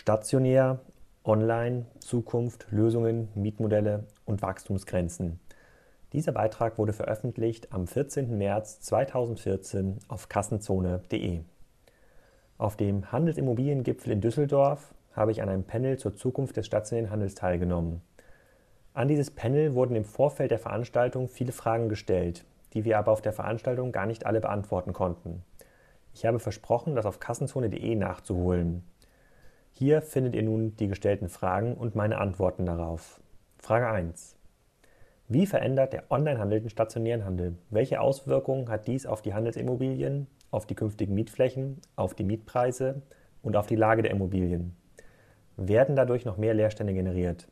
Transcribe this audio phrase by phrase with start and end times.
[0.00, 0.80] Stationär,
[1.24, 5.40] Online, Zukunft, Lösungen, Mietmodelle und Wachstumsgrenzen.
[6.14, 8.38] Dieser Beitrag wurde veröffentlicht am 14.
[8.38, 11.42] März 2014 auf kassenzone.de.
[12.56, 17.34] Auf dem Handelsimmobiliengipfel in Düsseldorf habe ich an einem Panel zur Zukunft des stationären Handels
[17.34, 18.00] teilgenommen.
[18.94, 23.20] An dieses Panel wurden im Vorfeld der Veranstaltung viele Fragen gestellt, die wir aber auf
[23.20, 25.42] der Veranstaltung gar nicht alle beantworten konnten.
[26.14, 28.82] Ich habe versprochen, das auf kassenzone.de nachzuholen.
[29.72, 33.20] Hier findet ihr nun die gestellten Fragen und meine Antworten darauf.
[33.58, 34.36] Frage 1.
[35.28, 37.54] Wie verändert der Onlinehandel den stationären Handel?
[37.70, 43.02] Welche Auswirkungen hat dies auf die Handelsimmobilien, auf die künftigen Mietflächen, auf die Mietpreise
[43.42, 44.76] und auf die Lage der Immobilien?
[45.56, 47.46] Werden dadurch noch mehr Leerstände generiert?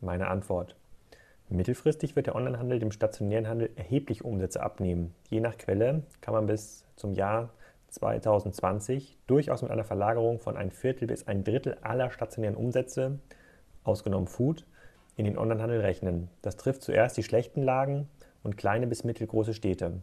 [0.00, 0.74] Meine Antwort.
[1.50, 5.14] Mittelfristig wird der Onlinehandel dem stationären Handel erheblich Umsätze abnehmen.
[5.30, 7.50] Je nach Quelle kann man bis zum Jahr
[7.88, 13.18] 2020 durchaus mit einer Verlagerung von ein Viertel bis ein Drittel aller stationären Umsätze,
[13.84, 14.66] ausgenommen Food,
[15.16, 16.28] in den Onlinehandel rechnen.
[16.42, 18.08] Das trifft zuerst die schlechten Lagen
[18.42, 20.02] und kleine bis mittelgroße Städte.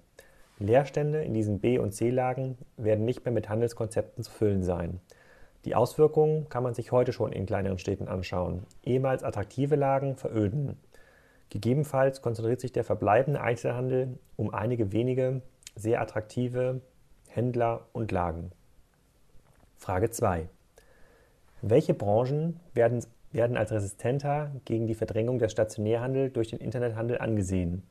[0.60, 5.00] Leerstände in diesen B- und C-Lagen werden nicht mehr mit Handelskonzepten zu füllen sein.
[5.66, 8.64] Die Auswirkungen kann man sich heute schon in kleineren Städten anschauen.
[8.84, 10.78] Ehemals attraktive Lagen veröden.
[11.50, 15.42] Gegebenenfalls konzentriert sich der verbleibende Einzelhandel um einige wenige
[15.76, 16.82] sehr attraktive
[17.36, 18.54] Händler und Lagen.
[19.76, 20.48] Frage 2.
[21.62, 27.84] Welche Branchen werden, werden als resistenter gegen die Verdrängung des Stationärhandels durch den Internethandel angesehen?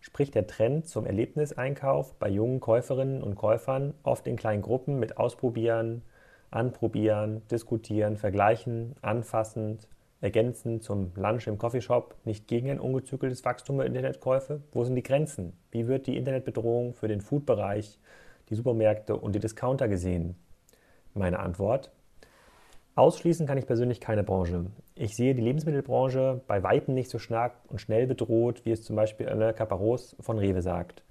[0.00, 5.16] Sprich der Trend zum Erlebniseinkauf bei jungen Käuferinnen und Käufern oft in kleinen Gruppen mit
[5.16, 6.02] Ausprobieren,
[6.50, 9.86] Anprobieren, Diskutieren, Vergleichen, Anfassend,
[10.20, 14.60] ergänzend zum Lunch im Coffeeshop nicht gegen ein ungezügeltes Wachstum der Internetkäufe?
[14.72, 15.52] Wo sind die Grenzen?
[15.70, 18.00] Wie wird die Internetbedrohung für den Foodbereich
[18.48, 20.36] die Supermärkte und die Discounter gesehen?
[21.14, 21.90] Meine Antwort.
[22.94, 24.66] Ausschließen kann ich persönlich keine Branche.
[24.94, 28.96] Ich sehe die Lebensmittelbranche bei Weitem nicht so stark und schnell bedroht, wie es zum
[28.96, 31.04] Beispiel Alain Caparos von Rewe sagt.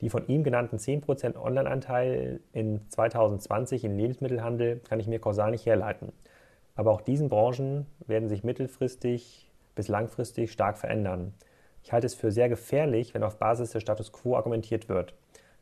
[0.00, 5.66] Die von ihm genannten 10% Online-Anteil in 2020 im Lebensmittelhandel kann ich mir kausal nicht
[5.66, 6.12] herleiten.
[6.74, 11.34] Aber auch diesen Branchen werden sich mittelfristig bis langfristig stark verändern.
[11.82, 15.14] Ich halte es für sehr gefährlich, wenn auf Basis des Status quo argumentiert wird.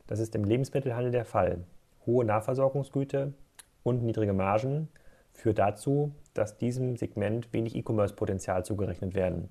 [0.08, 1.58] Das ist im Lebensmittelhandel der Fall.
[2.06, 3.34] Hohe Nahversorgungsgüte
[3.82, 4.88] und niedrige Margen
[5.32, 9.50] führt dazu, dass diesem Segment wenig E-Commerce-Potenzial zugerechnet werden.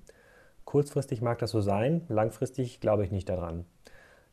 [0.64, 3.64] Kurzfristig mag das so sein, langfristig glaube ich nicht daran.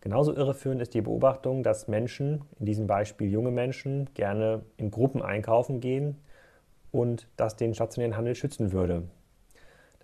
[0.01, 5.21] Genauso irreführend ist die Beobachtung, dass Menschen, in diesem Beispiel junge Menschen, gerne in Gruppen
[5.21, 6.17] einkaufen gehen
[6.91, 9.03] und das den stationären Handel schützen würde.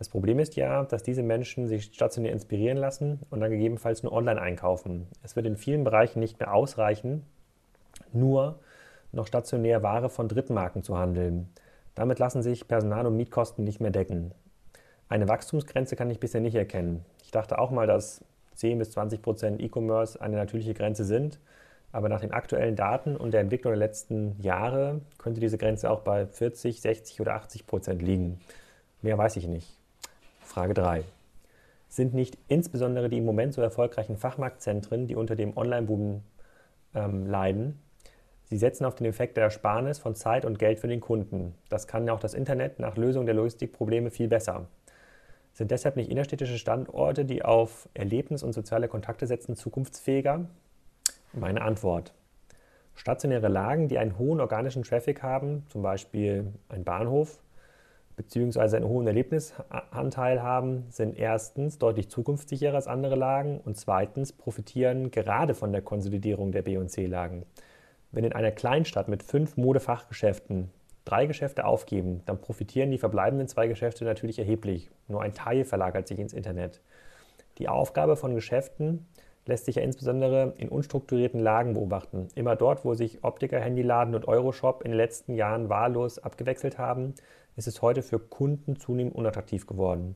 [0.01, 4.13] Das Problem ist ja, dass diese Menschen sich stationär inspirieren lassen und dann gegebenenfalls nur
[4.13, 5.05] online einkaufen.
[5.21, 7.23] Es wird in vielen Bereichen nicht mehr ausreichen,
[8.11, 8.57] nur
[9.11, 11.49] noch stationär Ware von Drittmarken zu handeln.
[11.93, 14.31] Damit lassen sich Personal- und Mietkosten nicht mehr decken.
[15.07, 17.05] Eine Wachstumsgrenze kann ich bisher nicht erkennen.
[17.23, 18.25] Ich dachte auch mal, dass
[18.55, 21.39] 10 bis 20 Prozent E-Commerce eine natürliche Grenze sind,
[21.91, 25.99] aber nach den aktuellen Daten und der Entwicklung der letzten Jahre könnte diese Grenze auch
[25.99, 28.39] bei 40, 60 oder 80 Prozent liegen.
[29.03, 29.80] Mehr weiß ich nicht.
[30.51, 31.05] Frage 3.
[31.87, 36.23] Sind nicht insbesondere die im Moment so erfolgreichen Fachmarktzentren, die unter dem Online-Boom
[36.93, 37.79] ähm, leiden,
[38.43, 41.55] sie setzen auf den Effekt der Ersparnis von Zeit und Geld für den Kunden.
[41.69, 44.67] Das kann auch das Internet nach Lösung der Logistikprobleme viel besser.
[45.53, 50.49] Sind deshalb nicht innerstädtische Standorte, die auf Erlebnis und soziale Kontakte setzen, zukunftsfähiger?
[51.31, 52.13] Meine Antwort.
[52.93, 57.39] Stationäre Lagen, die einen hohen organischen Traffic haben, zum Beispiel ein Bahnhof,
[58.21, 65.09] beziehungsweise einen hohen Erlebnisanteil haben, sind erstens deutlich zukunftssicherer als andere Lagen und zweitens profitieren
[65.09, 67.45] gerade von der Konsolidierung der B- und C-Lagen.
[68.11, 70.69] Wenn in einer Kleinstadt mit fünf Modefachgeschäften
[71.03, 74.91] drei Geschäfte aufgeben, dann profitieren die verbleibenden zwei Geschäfte natürlich erheblich.
[75.07, 76.81] Nur ein Teil verlagert sich ins Internet.
[77.57, 79.07] Die Aufgabe von Geschäften
[79.47, 82.27] lässt sich ja insbesondere in unstrukturierten Lagen beobachten.
[82.35, 87.15] Immer dort, wo sich Optiker, Handyladen und Euroshop in den letzten Jahren wahllos abgewechselt haben,
[87.55, 90.15] ist es heute für Kunden zunehmend unattraktiv geworden.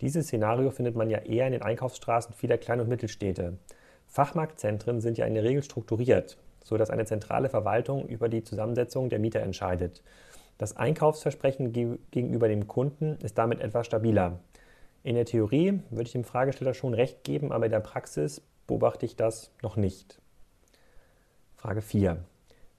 [0.00, 3.58] Dieses Szenario findet man ja eher in den Einkaufsstraßen vieler Klein- und Mittelstädte.
[4.06, 9.18] Fachmarktzentren sind ja in der Regel strukturiert, sodass eine zentrale Verwaltung über die Zusammensetzung der
[9.18, 10.02] Mieter entscheidet.
[10.58, 11.72] Das Einkaufsversprechen
[12.10, 14.40] gegenüber dem Kunden ist damit etwas stabiler.
[15.02, 19.06] In der Theorie würde ich dem Fragesteller schon recht geben, aber in der Praxis beobachte
[19.06, 20.20] ich das noch nicht.
[21.54, 22.18] Frage 4.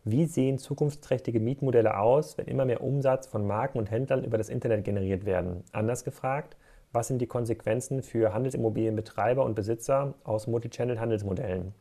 [0.09, 4.47] Wie sehen zukunftsträchtige Mietmodelle aus, wenn immer mehr Umsatz von Marken und Händlern über das
[4.47, 5.65] Internet generiert werden?
[5.73, 6.55] Anders gefragt,
[6.93, 11.73] was sind die Konsequenzen für Handelsimmobilienbetreiber und Besitzer aus Multichannel-Handelsmodellen?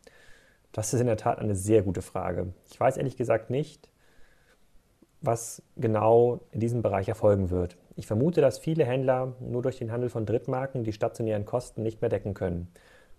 [0.73, 2.53] Das ist in der Tat eine sehr gute Frage.
[2.69, 3.89] Ich weiß ehrlich gesagt nicht,
[5.21, 7.77] was genau in diesem Bereich erfolgen wird.
[7.95, 12.01] Ich vermute, dass viele Händler nur durch den Handel von Drittmarken die stationären Kosten nicht
[12.01, 12.67] mehr decken können.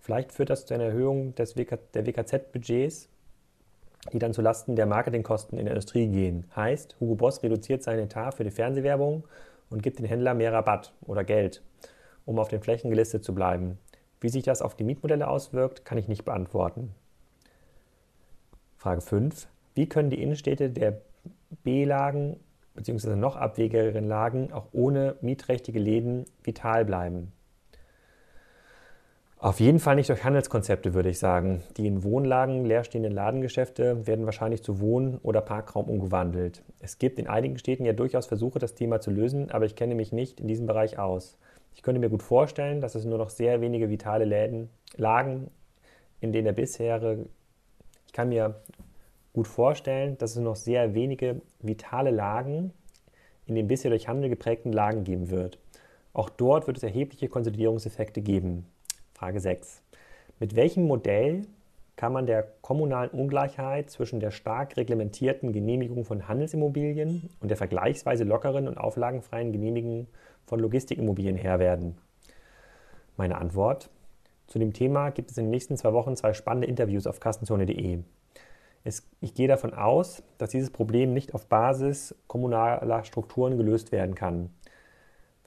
[0.00, 3.08] Vielleicht führt das zu einer Erhöhung des WK der WKZ-Budgets,
[4.12, 6.46] die dann zulasten der Marketingkosten in der Industrie gehen.
[6.54, 9.24] Heißt, Hugo Boss reduziert seinen Etat für die Fernsehwerbung
[9.70, 11.62] und gibt den Händlern mehr Rabatt oder Geld,
[12.24, 13.78] um auf den Flächen gelistet zu bleiben.
[14.20, 16.94] Wie sich das auf die Mietmodelle auswirkt, kann ich nicht beantworten.
[18.76, 19.48] Frage 5.
[19.74, 21.00] Wie können die Innenstädte der
[21.62, 22.38] B-Lagen
[22.74, 23.16] bzw.
[23.16, 27.32] noch abwegigeren Lagen auch ohne mieträchtige Läden vital bleiben?
[29.40, 31.62] Auf jeden Fall nicht durch Handelskonzepte, würde ich sagen.
[31.76, 36.64] Die in Wohnlagen leerstehenden Ladengeschäfte werden wahrscheinlich zu Wohn- oder Parkraum umgewandelt.
[36.80, 39.94] Es gibt in einigen Städten ja durchaus Versuche, das Thema zu lösen, aber ich kenne
[39.94, 41.38] mich nicht in diesem Bereich aus.
[41.72, 45.52] Ich könnte mir gut vorstellen, dass es nur noch sehr wenige vitale Läden, Lagen,
[46.20, 47.26] in denen der bisherige,
[48.08, 48.56] ich kann mir
[49.34, 52.72] gut vorstellen, dass es noch sehr wenige vitale Lagen
[53.46, 55.60] in den bisher durch Handel geprägten Lagen geben wird.
[56.12, 58.66] Auch dort wird es erhebliche Konsolidierungseffekte geben.
[59.18, 59.82] Frage 6.
[60.38, 61.48] Mit welchem Modell
[61.96, 68.22] kann man der kommunalen Ungleichheit zwischen der stark reglementierten Genehmigung von Handelsimmobilien und der vergleichsweise
[68.22, 70.06] lockeren und auflagenfreien Genehmigung
[70.46, 71.98] von Logistikimmobilien Herr werden?
[73.16, 73.90] Meine Antwort.
[74.46, 77.98] Zu dem Thema gibt es in den nächsten zwei Wochen zwei spannende Interviews auf kassenzone.de.
[79.20, 84.50] Ich gehe davon aus, dass dieses Problem nicht auf Basis kommunaler Strukturen gelöst werden kann.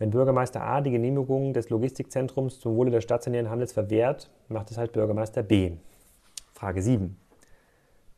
[0.02, 4.78] Wenn Bürgermeister A die Genehmigung des Logistikzentrums zum Wohle des stationären Handels verwehrt, macht es
[4.80, 5.74] halt Bürgermeister B.
[6.54, 7.16] Frage 7.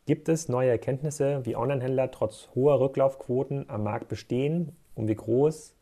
[0.06, 5.76] Gibt es neue Erkenntnisse, wie Onlinehändler trotz hoher Rücklaufquoten am Markt bestehen und wie groß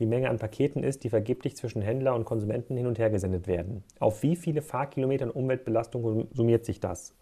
[0.00, 3.46] die Menge an Paketen ist, die vergeblich zwischen Händler und Konsumenten hin und her gesendet
[3.46, 3.84] werden?
[4.00, 7.14] Auf wie viele Fahrkilometer Umweltbelastung summiert sich das?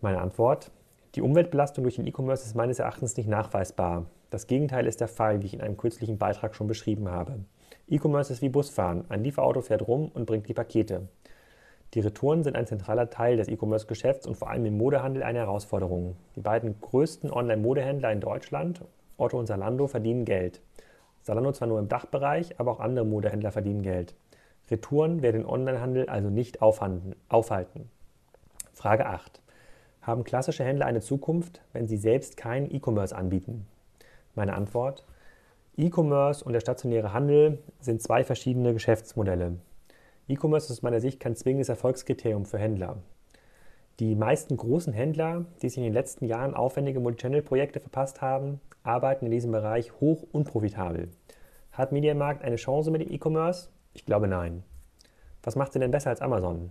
[0.00, 0.70] Meine Antwort.
[1.14, 4.06] Die Umweltbelastung durch den E-Commerce ist meines Erachtens nicht nachweisbar.
[4.30, 7.40] Das Gegenteil ist der Fall, wie ich in einem kürzlichen Beitrag schon beschrieben habe.
[7.88, 9.06] E-Commerce ist wie Busfahren.
[9.08, 11.08] Ein Lieferauto fährt rum und bringt die Pakete.
[11.94, 16.16] Die Retouren sind ein zentraler Teil des E-Commerce-Geschäfts und vor allem im Modehandel eine Herausforderung.
[16.36, 18.84] Die beiden größten Online-Modehändler in Deutschland,
[19.16, 20.60] Otto und Salando, verdienen Geld.
[21.22, 24.14] Salando zwar nur im Dachbereich, aber auch andere Modehändler verdienen Geld.
[24.70, 27.90] Retouren werden den Onlinehandel also nicht aufhalten.
[28.74, 29.40] Frage 8.
[30.02, 33.66] Haben klassische Händler eine Zukunft, wenn sie selbst keinen E-Commerce anbieten?
[34.38, 35.04] Meine Antwort.
[35.76, 39.56] E-Commerce und der stationäre Handel sind zwei verschiedene Geschäftsmodelle.
[40.28, 42.98] E-Commerce ist aus meiner Sicht kein zwingendes Erfolgskriterium für Händler.
[43.98, 49.24] Die meisten großen Händler, die sich in den letzten Jahren aufwendige Multichannel-Projekte verpasst haben, arbeiten
[49.24, 51.08] in diesem Bereich hoch unprofitabel.
[51.72, 53.70] Hat Mediamarkt eine Chance mit dem E-Commerce?
[53.92, 54.62] Ich glaube nein.
[55.42, 56.70] Was macht sie denn besser als Amazon?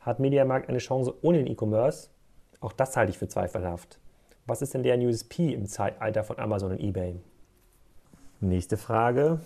[0.00, 2.10] Hat Mediamarkt eine Chance ohne den E-Commerce?
[2.58, 4.00] Auch das halte ich für zweifelhaft.
[4.48, 7.20] Was ist denn der USP im Zeitalter von Amazon und eBay?
[8.40, 9.40] Nächste Frage.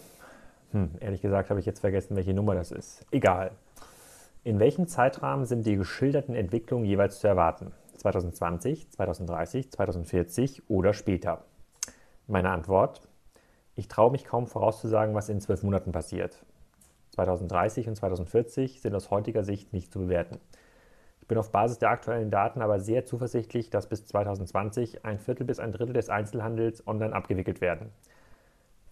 [0.71, 3.05] Hm, ehrlich gesagt habe ich jetzt vergessen, welche Nummer das ist.
[3.11, 3.51] Egal.
[4.45, 7.73] In welchem Zeitrahmen sind die geschilderten Entwicklungen jeweils zu erwarten?
[7.97, 11.43] 2020, 2030, 2040 oder später?
[12.29, 13.01] Meine Antwort.
[13.75, 16.45] Ich traue mich kaum vorauszusagen, was in zwölf Monaten passiert.
[17.17, 20.39] 2030 und 2040 sind aus heutiger Sicht nicht zu bewerten.
[21.33, 25.61] Bin auf Basis der aktuellen Daten aber sehr zuversichtlich, dass bis 2020 ein Viertel bis
[25.61, 27.91] ein Drittel des Einzelhandels online abgewickelt werden.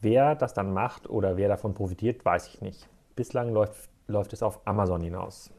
[0.01, 2.89] Wer das dann macht oder wer davon profitiert, weiß ich nicht.
[3.15, 5.51] Bislang läuft, läuft es auf Amazon hinaus.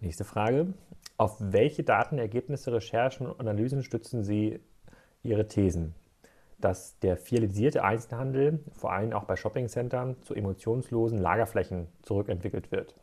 [0.00, 0.72] Nächste Frage.
[1.18, 4.58] Auf welche Daten, Ergebnisse, Recherchen und Analysen stützen Sie
[5.22, 5.94] Ihre Thesen?
[6.56, 12.94] Dass der fialisierte Einzelhandel, vor allem auch bei Shoppingcentern, zu emotionslosen Lagerflächen zurückentwickelt wird.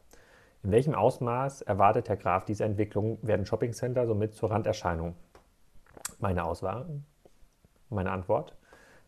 [0.64, 3.18] In welchem Ausmaß erwartet Herr Graf diese Entwicklung?
[3.24, 5.16] Werden Shoppingcenter somit zur Randerscheinung?
[6.20, 7.02] Meine Auswahl,
[7.90, 8.56] meine Antwort.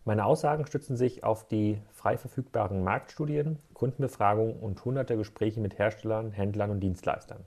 [0.04, 6.32] Meine Aussagen stützen sich auf die frei verfügbaren Marktstudien, Kundenbefragungen und hunderte Gespräche mit Herstellern,
[6.32, 7.46] Händlern und Dienstleistern.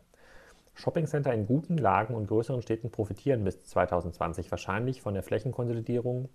[0.75, 6.29] Shoppingcenter in guten Lagen und größeren Städten profitieren bis 2020 wahrscheinlich von der Flächenkonsolidierung,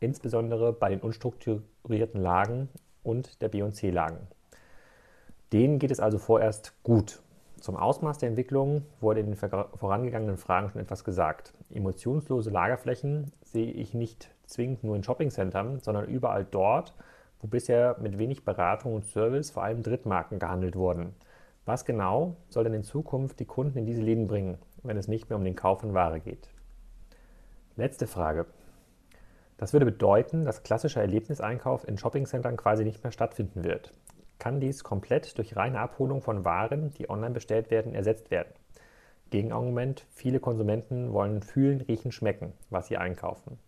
[0.00, 2.70] insbesondere bei den unstrukturierten Lagen
[3.02, 4.28] und der B- und C-Lagen.
[5.52, 7.22] Denen geht es also vorerst gut.
[7.60, 11.54] Zum Ausmaß der Entwicklung wurde in den vorangegangenen Fragen schon etwas gesagt.
[11.70, 16.94] Emotionslose Lagerflächen sehe ich nicht zwingend nur in Shoppingcentern, sondern überall dort,
[17.40, 21.14] wo bisher mit wenig Beratung und Service vor allem Drittmarken gehandelt wurden.
[21.64, 25.30] Was genau soll denn in Zukunft die Kunden in diese Läden bringen, wenn es nicht
[25.30, 26.50] mehr um den Kauf von Ware geht?
[27.76, 28.46] Letzte Frage.
[29.56, 33.92] Das würde bedeuten, dass klassischer Erlebniseinkauf in Shoppingcentern quasi nicht mehr stattfinden wird
[34.48, 38.48] kann dies komplett durch reine Abholung von Waren, die online bestellt werden, ersetzt werden.
[39.28, 43.58] Gegenargument, viele Konsumenten wollen fühlen, riechen, schmecken, was sie einkaufen.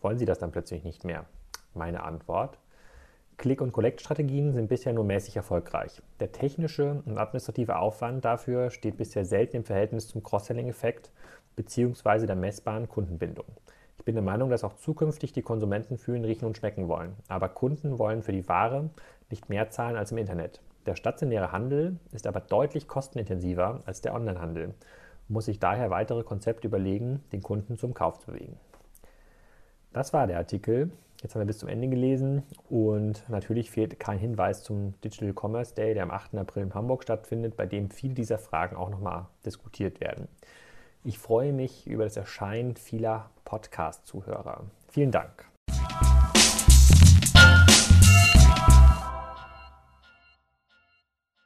[0.00, 1.26] Wollen sie das dann plötzlich nicht mehr?
[1.74, 2.58] Meine Antwort,
[3.36, 6.02] Click- und Collect-Strategien sind bisher nur mäßig erfolgreich.
[6.18, 11.12] Der technische und administrative Aufwand dafür steht bisher selten im Verhältnis zum Cross-Selling-Effekt
[11.54, 12.26] bzw.
[12.26, 13.46] der messbaren Kundenbindung.
[13.98, 17.14] Ich bin der Meinung, dass auch zukünftig die Konsumenten fühlen, riechen und schmecken wollen.
[17.28, 18.90] Aber Kunden wollen für die Ware
[19.30, 20.60] nicht mehr zahlen als im Internet.
[20.86, 24.74] Der stationäre Handel ist aber deutlich kostenintensiver als der Onlinehandel und
[25.28, 28.56] muss sich daher weitere Konzepte überlegen, den Kunden zum Kauf zu bewegen.
[29.92, 30.90] Das war der Artikel.
[31.22, 35.74] Jetzt haben wir bis zum Ende gelesen und natürlich fehlt kein Hinweis zum Digital Commerce
[35.74, 36.34] Day, der am 8.
[36.36, 40.28] April in Hamburg stattfindet, bei dem viele dieser Fragen auch nochmal diskutiert werden.
[41.06, 44.64] Ich freue mich über das Erscheinen vieler Podcast-Zuhörer.
[44.88, 45.48] Vielen Dank.